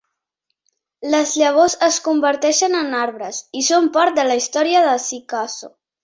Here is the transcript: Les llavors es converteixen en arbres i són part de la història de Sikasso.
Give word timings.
Les 1.15 1.33
llavors 1.41 1.75
es 1.87 1.99
converteixen 2.07 2.77
en 2.79 2.89
arbres 3.01 3.41
i 3.61 3.63
són 3.67 3.89
part 3.99 4.17
de 4.21 4.25
la 4.29 4.39
història 4.39 4.81
de 4.87 4.95
Sikasso. 5.05 5.71